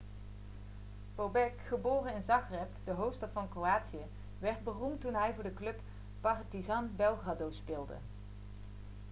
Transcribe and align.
bobek 1.17 1.53
geboren 1.69 2.13
in 2.15 2.21
zagreb 2.21 2.67
de 2.83 2.91
hoofdstad 2.91 3.31
van 3.31 3.49
kroatië 3.49 4.03
werd 4.39 4.63
beroemd 4.63 5.01
toen 5.01 5.13
hij 5.13 5.33
voor 5.33 5.43
de 5.43 5.53
club 5.53 5.79
partizan 6.21 6.91
belgrado 6.95 7.51
speelde 7.51 7.95